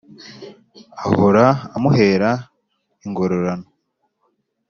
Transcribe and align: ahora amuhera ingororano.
ahora 1.03 1.45
amuhera 1.75 2.31
ingororano. 3.05 3.67